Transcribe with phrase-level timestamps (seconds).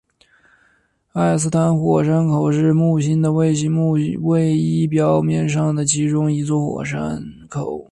[1.13, 3.93] 埃斯坦火山口是木星的卫星木
[4.27, 7.79] 卫一表面上的其中一座火山口。